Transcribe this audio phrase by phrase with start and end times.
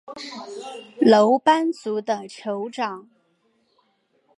[0.99, 3.07] 楼班族的酋长。